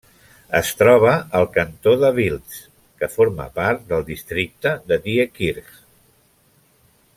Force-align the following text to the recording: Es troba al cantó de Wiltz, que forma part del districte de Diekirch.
Es 0.59 0.69
troba 0.77 1.11
al 1.39 1.45
cantó 1.57 1.93
de 2.05 2.09
Wiltz, 2.15 2.57
que 3.03 3.11
forma 3.17 3.47
part 3.61 3.85
del 3.93 4.09
districte 4.09 4.75
de 4.93 5.01
Diekirch. 5.07 5.73